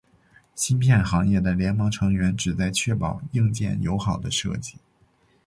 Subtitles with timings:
[0.55, 4.77] 芯片行业的联盟成员旨在确保硬件友好的设计。